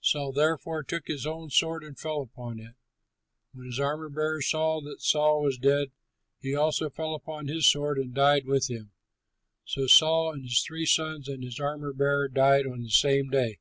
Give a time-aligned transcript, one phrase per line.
[0.00, 2.76] Saul, therefore, took his own sword and fell upon it.
[3.52, 5.90] When his armor bearer saw that Saul was dead,
[6.40, 8.92] he also fell upon his sword and died with him.
[9.64, 13.58] So Saul and his three sons and his armor bearer died on the same day.